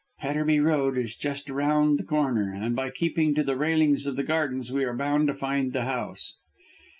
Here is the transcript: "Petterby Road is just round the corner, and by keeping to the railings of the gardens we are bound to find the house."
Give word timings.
"Petterby 0.19 0.59
Road 0.59 0.97
is 0.97 1.15
just 1.15 1.47
round 1.47 1.99
the 1.99 2.03
corner, 2.03 2.51
and 2.51 2.75
by 2.75 2.89
keeping 2.89 3.35
to 3.35 3.43
the 3.43 3.55
railings 3.55 4.07
of 4.07 4.15
the 4.15 4.23
gardens 4.23 4.71
we 4.71 4.83
are 4.83 4.95
bound 4.95 5.27
to 5.27 5.35
find 5.35 5.73
the 5.73 5.83
house." 5.85 6.33